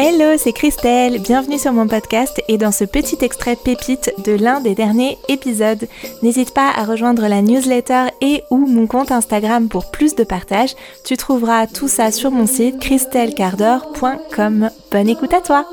Hello, 0.00 0.36
c'est 0.38 0.52
Christelle, 0.52 1.18
bienvenue 1.18 1.58
sur 1.58 1.72
mon 1.72 1.88
podcast 1.88 2.40
et 2.46 2.56
dans 2.56 2.70
ce 2.70 2.84
petit 2.84 3.18
extrait 3.20 3.56
pépite 3.56 4.12
de 4.24 4.30
l'un 4.30 4.60
des 4.60 4.76
derniers 4.76 5.18
épisodes. 5.28 5.88
N'hésite 6.22 6.54
pas 6.54 6.70
à 6.70 6.84
rejoindre 6.84 7.26
la 7.26 7.42
newsletter 7.42 8.04
et 8.20 8.44
ou 8.50 8.58
mon 8.58 8.86
compte 8.86 9.10
Instagram 9.10 9.68
pour 9.68 9.90
plus 9.90 10.14
de 10.14 10.22
partage. 10.22 10.76
Tu 11.04 11.16
trouveras 11.16 11.66
tout 11.66 11.88
ça 11.88 12.12
sur 12.12 12.30
mon 12.30 12.46
site 12.46 12.78
christellecardor.com. 12.78 14.70
Bonne 14.92 15.08
écoute 15.08 15.34
à 15.34 15.40
toi 15.40 15.66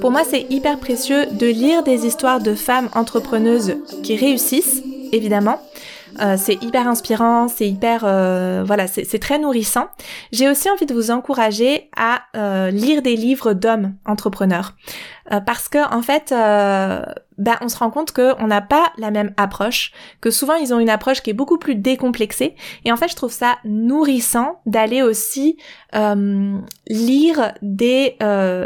Pour 0.00 0.12
moi, 0.12 0.22
c'est 0.24 0.46
hyper 0.48 0.78
précieux 0.78 1.26
de 1.32 1.46
lire 1.46 1.82
des 1.82 2.06
histoires 2.06 2.38
de 2.38 2.54
femmes 2.54 2.88
entrepreneuses 2.94 3.78
qui 4.04 4.14
réussissent, 4.14 4.80
évidemment, 5.10 5.58
euh, 6.20 6.36
c'est 6.38 6.62
hyper 6.62 6.88
inspirant, 6.88 7.48
c'est 7.48 7.68
hyper, 7.68 8.02
euh, 8.04 8.62
voilà, 8.66 8.86
c'est 8.86 9.18
très 9.18 9.38
nourrissant. 9.38 9.88
J'ai 10.32 10.48
aussi 10.48 10.70
envie 10.70 10.86
de 10.86 10.94
vous 10.94 11.10
encourager 11.10 11.90
à 11.96 12.22
euh, 12.36 12.70
lire 12.70 13.02
des 13.02 13.16
livres 13.16 13.52
d'hommes 13.52 13.94
entrepreneurs, 14.06 14.74
parce 15.44 15.68
que 15.68 15.78
en 15.92 16.02
fait, 16.02 16.30
ben, 16.30 17.56
on 17.60 17.68
se 17.68 17.76
rend 17.76 17.90
compte 17.90 18.12
qu'on 18.12 18.46
n'a 18.46 18.60
pas 18.60 18.92
la 18.96 19.10
même 19.10 19.34
approche, 19.36 19.92
que 20.20 20.30
souvent 20.30 20.54
ils 20.54 20.72
ont 20.72 20.78
une 20.78 20.88
approche 20.88 21.20
qui 21.20 21.30
est 21.30 21.34
beaucoup 21.34 21.58
plus 21.58 21.74
décomplexée. 21.74 22.54
Et 22.84 22.92
en 22.92 22.96
fait, 22.96 23.08
je 23.08 23.16
trouve 23.16 23.32
ça 23.32 23.56
nourrissant 23.64 24.60
d'aller 24.66 25.02
aussi 25.02 25.56
lire 25.92 27.52
des 27.62 28.16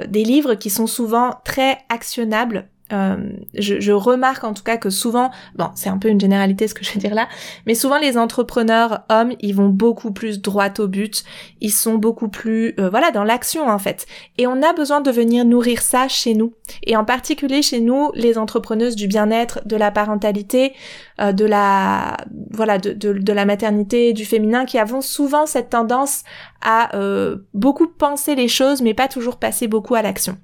des 0.09 0.25
livres 0.25 0.55
qui 0.55 0.71
sont 0.71 0.87
souvent 0.87 1.41
très 1.45 1.79
actionnables 1.89 2.69
euh, 2.93 3.17
je, 3.55 3.81
je, 3.81 3.93
remarque 3.93 4.45
en 4.45 4.55
tout 4.55 4.63
cas 4.63 4.77
que 4.77 4.91
souvent, 4.91 5.31
bon, 5.57 5.69
c'est 5.75 5.89
un 5.89 5.99
peu 5.99 6.09
une 6.09 6.21
généralité 6.21 6.69
ce 6.69 6.75
que 6.75 6.85
je 6.85 6.93
vais 6.93 7.01
dire 7.01 7.15
là, 7.15 7.29
mais 7.67 7.75
souvent 7.75 7.99
les 7.99 8.19
entrepreneurs 8.19 9.01
hommes, 9.09 9.33
ils 9.41 9.55
vont 9.55 9.69
beaucoup 9.69 10.13
plus 10.13 10.41
droit 10.41 10.69
au 10.79 10.89
but, 10.89 11.25
ils 11.61 11.73
sont 11.73 11.95
beaucoup 11.95 12.29
plus, 12.29 12.75
euh, 12.79 12.91
voilà, 12.91 13.11
dans 13.11 13.25
l'action 13.25 13.69
en 13.69 13.79
fait. 13.79 14.07
Et 14.39 14.47
on 14.47 14.63
a 14.63 14.73
besoin 14.73 15.01
de 15.01 15.11
venir 15.11 15.45
nourrir 15.45 15.83
ça 15.83 16.09
chez 16.09 16.35
nous, 16.35 16.55
et 16.85 16.97
en 16.97 17.05
particulier 17.05 17.63
chez 17.63 17.81
nous, 17.81 18.11
les 18.15 18.39
entrepreneuses 18.39 18.97
du 18.97 19.07
bien-être, 19.07 19.61
de 19.67 19.77
la 19.77 19.91
parentalité, 19.91 20.73
euh, 21.21 21.33
de 21.33 21.45
la, 21.45 22.17
voilà, 22.51 22.79
de, 22.79 22.93
de, 22.93 23.13
de, 23.13 23.33
la 23.33 23.45
maternité, 23.45 24.13
du 24.13 24.25
féminin, 24.25 24.65
qui 24.65 24.79
avons 24.79 25.01
souvent 25.01 25.47
cette 25.47 25.71
tendance 25.71 26.23
à 26.63 26.97
euh, 26.97 27.37
beaucoup 27.55 27.89
penser 27.89 28.35
les 28.35 28.49
choses, 28.49 28.83
mais 28.83 28.95
pas 28.95 29.09
toujours 29.09 29.37
passer 29.37 29.67
beaucoup 29.67 29.95
à 29.95 30.03
l'action. 30.03 30.39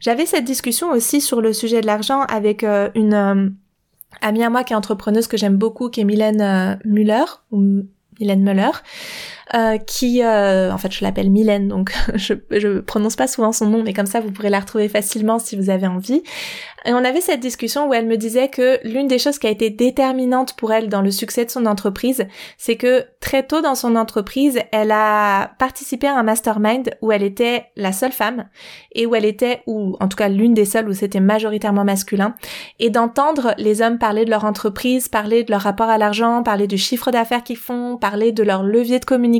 J'avais 0.00 0.26
cette 0.26 0.44
discussion 0.44 0.90
aussi 0.90 1.20
sur 1.20 1.40
le 1.40 1.52
sujet 1.52 1.80
l'argent 1.84 2.22
avec 2.22 2.64
euh, 2.64 2.90
une 2.94 3.14
euh, 3.14 3.48
amie 4.20 4.44
à 4.44 4.50
moi 4.50 4.64
qui 4.64 4.72
est 4.72 4.76
entrepreneuse 4.76 5.26
que 5.26 5.36
j'aime 5.36 5.56
beaucoup, 5.56 5.90
qui 5.90 6.00
est 6.00 6.04
Mylène 6.04 6.78
Muller, 6.84 7.24
ou 7.50 7.84
Mylène 8.20 8.42
Muller, 8.42 8.70
qui, 9.86 10.24
en 10.24 10.78
fait, 10.78 10.92
je 10.92 11.04
l'appelle 11.04 11.30
Mylène, 11.30 11.68
donc 11.68 11.92
je, 12.14 12.34
je 12.50 12.80
prononce 12.80 13.16
pas 13.16 13.26
souvent 13.26 13.52
son 13.52 13.66
nom, 13.66 13.82
mais 13.82 13.92
comme 13.92 14.06
ça, 14.06 14.20
vous 14.20 14.30
pourrez 14.30 14.50
la 14.50 14.60
retrouver 14.60 14.88
facilement 14.88 15.38
si 15.38 15.56
vous 15.56 15.70
avez 15.70 15.86
envie. 15.86 16.22
Et 16.86 16.92
on 16.92 16.98
avait 16.98 17.22
cette 17.22 17.40
discussion 17.40 17.88
où 17.88 17.94
elle 17.94 18.06
me 18.06 18.16
disait 18.16 18.48
que 18.48 18.78
l'une 18.84 19.08
des 19.08 19.18
choses 19.18 19.38
qui 19.38 19.46
a 19.46 19.50
été 19.50 19.70
déterminante 19.70 20.54
pour 20.54 20.72
elle 20.72 20.88
dans 20.88 21.00
le 21.00 21.10
succès 21.10 21.44
de 21.46 21.50
son 21.50 21.64
entreprise, 21.64 22.26
c'est 22.58 22.76
que 22.76 23.06
très 23.20 23.42
tôt 23.42 23.62
dans 23.62 23.74
son 23.74 23.96
entreprise, 23.96 24.60
elle 24.70 24.92
a 24.92 25.52
participé 25.58 26.06
à 26.06 26.18
un 26.18 26.22
mastermind 26.22 26.90
où 27.00 27.10
elle 27.10 27.22
était 27.22 27.64
la 27.76 27.92
seule 27.92 28.12
femme 28.12 28.48
et 28.92 29.06
où 29.06 29.14
elle 29.14 29.24
était, 29.24 29.62
ou 29.66 29.96
en 29.98 30.08
tout 30.08 30.16
cas 30.16 30.28
l'une 30.28 30.52
des 30.52 30.66
seules 30.66 30.88
où 30.88 30.92
c'était 30.92 31.20
majoritairement 31.20 31.84
masculin, 31.84 32.34
et 32.78 32.90
d'entendre 32.90 33.54
les 33.56 33.80
hommes 33.80 33.98
parler 33.98 34.26
de 34.26 34.30
leur 34.30 34.44
entreprise, 34.44 35.08
parler 35.08 35.42
de 35.42 35.50
leur 35.50 35.62
rapport 35.62 35.88
à 35.88 35.96
l'argent, 35.96 36.42
parler 36.42 36.66
du 36.66 36.76
chiffre 36.76 37.10
d'affaires 37.10 37.44
qu'ils 37.44 37.56
font, 37.56 37.96
parler 37.96 38.32
de 38.32 38.42
leur 38.42 38.62
levier 38.62 38.98
de 38.98 39.04
communication, 39.06 39.33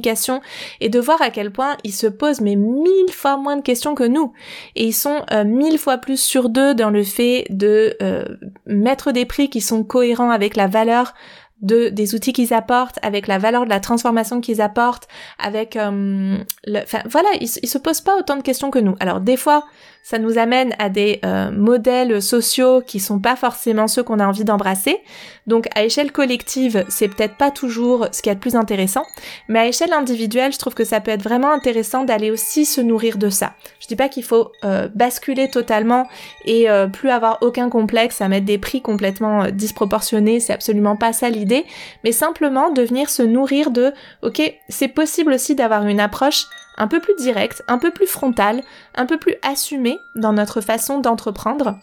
et 0.81 0.89
de 0.89 1.01
voir 1.01 1.21
à 1.23 1.31
quel 1.31 1.51
point 1.51 1.77
ils 1.85 1.93
se 1.93 2.07
posent 2.07 2.41
mais 2.41 2.57
mille 2.57 3.13
fois 3.13 3.37
moins 3.37 3.57
de 3.57 3.63
questions 3.63 3.95
que 3.95 4.05
nous. 4.05 4.33
Et 4.77 4.87
ils 4.87 4.93
sont 4.93 5.23
euh, 5.33 5.45
mille 5.45 5.79
fois 5.79 5.99
plus 5.99 6.21
sur 6.21 6.49
deux 6.49 6.75
dans 6.75 6.91
le 6.91 7.05
fait 7.05 7.47
de 7.51 7.97
euh, 8.03 8.25
mettre 8.67 9.13
des 9.13 9.25
prix 9.25 9.51
qui 9.51 9.61
sont 9.61 9.85
cohérents 9.85 10.31
avec 10.31 10.57
la 10.57 10.67
valeur 10.67 11.15
de 11.65 11.89
des 11.89 12.15
outils 12.15 12.33
qu'ils 12.33 12.55
apportent, 12.55 12.99
avec 13.03 13.27
la 13.27 13.39
valeur 13.39 13.65
de 13.65 13.71
la 13.71 13.81
transformation 13.81 14.41
qu'ils 14.41 14.61
apportent, 14.61 15.09
avec 15.39 15.77
euh, 15.77 16.39
enfin 16.77 17.01
voilà, 17.07 17.29
ils, 17.41 17.51
ils 17.63 17.69
se 17.69 17.79
posent 17.79 18.01
pas 18.01 18.17
autant 18.17 18.37
de 18.37 18.43
questions 18.43 18.71
que 18.71 18.79
nous. 18.79 18.95
Alors 19.01 19.21
des 19.21 19.37
fois, 19.37 19.65
ça 20.05 20.19
nous 20.19 20.37
amène 20.37 20.75
à 20.79 20.91
des 20.91 21.19
euh, 21.25 21.51
modèles 21.51 22.21
sociaux 22.21 22.83
qui 22.87 23.01
sont 23.01 23.19
pas 23.19 23.37
forcément 23.37 23.89
ceux 23.89 24.03
qu'on 24.03 24.21
a 24.21 24.27
envie 24.27 24.45
d'embrasser. 24.45 24.99
Donc 25.47 25.67
à 25.75 25.83
échelle 25.83 26.13
collective, 26.13 26.85
c'est 26.89 27.09
peut-être 27.09 27.37
pas 27.37 27.51
toujours 27.51 28.07
ce 28.13 28.21
qui 28.21 28.29
est 28.29 28.35
le 28.35 28.39
plus 28.39 28.55
intéressant, 28.55 29.07
mais 29.49 29.61
à 29.61 29.67
échelle 29.67 29.95
individuelle, 29.95 30.53
je 30.53 30.59
trouve 30.59 30.75
que 30.75 30.85
ça 30.85 31.01
peut 31.01 31.11
être 31.11 31.23
vraiment 31.23 31.51
intéressant 31.51 32.05
d'aller 32.05 32.31
aussi 32.31 32.67
se 32.67 32.83
nourrir 32.83 33.17
de 33.17 33.31
ça. 33.31 33.55
Je 33.81 33.87
dis 33.87 33.97
pas 33.97 34.11
qu'il 34.11 34.25
faut 34.25 34.53
euh, 34.63 34.89
basculer 34.95 35.49
totalement 35.49 36.07
et 36.45 36.69
euh, 36.69 36.87
plus 36.87 37.09
avoir 37.09 37.39
aucun 37.41 37.71
complexe 37.71 38.21
à 38.21 38.29
mettre 38.29 38.47
des 38.47 38.59
prix 38.59 38.83
complètement 38.83 39.47
disproportionnés, 39.51 40.39
c'est 40.39 40.53
absolument 40.53 40.97
pas 40.97 41.15
ça 41.15 41.31
l'idée, 41.31 41.54
mais 42.03 42.13
simplement 42.13 42.71
de 42.71 42.83
venir 42.83 43.11
se 43.11 43.23
nourrir 43.23 43.71
de 43.71 43.93
OK, 44.23 44.43
c'est 44.69 44.89
possible 44.89 45.33
aussi 45.33 45.55
d'avoir 45.55 45.87
une 45.87 46.01
approche 46.01 46.47
un 46.77 46.89
peu 46.89 47.01
plus 47.01 47.15
direct, 47.17 47.63
un 47.69 47.79
peu 47.79 47.91
plus 47.91 48.07
frontal, 48.07 48.63
un 48.95 49.07
peu 49.07 49.19
plus 49.19 49.35
assumé 49.43 50.01
dans 50.17 50.33
notre 50.33 50.61
façon 50.61 50.99
d'entreprendre 50.99 51.79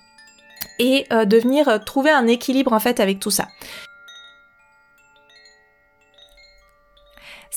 et 0.79 1.05
euh, 1.11 1.25
de 1.25 1.37
venir 1.37 1.67
euh, 1.67 1.77
trouver 1.77 2.11
un 2.11 2.27
équilibre 2.27 2.73
en 2.73 2.79
fait 2.79 2.99
avec 2.99 3.19
tout 3.19 3.31
ça. 3.31 3.47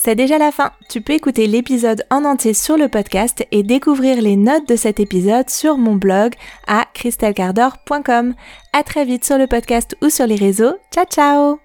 C'est 0.05 0.15
déjà 0.15 0.37
la 0.37 0.51
fin. 0.51 0.71
Tu 0.87 1.01
peux 1.01 1.13
écouter 1.13 1.47
l'épisode 1.47 2.03
en 2.11 2.25
entier 2.25 2.53
sur 2.53 2.77
le 2.77 2.89
podcast 2.89 3.43
et 3.51 3.63
découvrir 3.63 4.21
les 4.21 4.35
notes 4.35 4.67
de 4.69 4.75
cet 4.75 4.99
épisode 4.99 5.49
sur 5.49 5.77
mon 5.77 5.95
blog 5.95 6.35
à 6.67 6.85
christelcardor.com. 6.93 8.35
À 8.71 8.83
très 8.83 9.05
vite 9.05 9.25
sur 9.25 9.39
le 9.39 9.47
podcast 9.47 9.97
ou 10.03 10.09
sur 10.09 10.27
les 10.27 10.35
réseaux. 10.35 10.77
Ciao 10.93 11.05
ciao 11.05 11.64